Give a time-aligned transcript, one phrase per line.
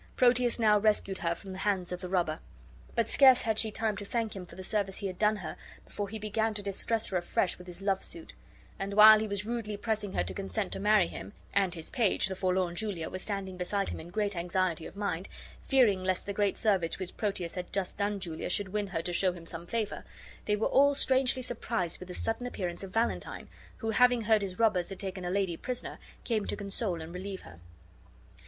[0.15, 2.39] Proteus now rescued her from the hands the robber;
[2.95, 5.55] but scarce had she time to thank him for the service he had done her
[5.85, 8.33] before be began to distress her afresh with his love suit;
[8.79, 12.25] and while he was rudely pressing her to consent to marry him, and his page
[12.25, 15.29] (the forlorn Julia) was standing beside him in great anxiety of mind,
[15.67, 19.03] fearing lest the great service which Proteus had just done to Silvia should win her
[19.03, 20.03] to show him some favor,
[20.45, 23.47] they were all strangely surprised with the sudden appearance of Valentine,
[23.77, 27.41] who, having heard his robbers had taken a lady prisoner, came to console and relieve
[27.41, 27.59] her.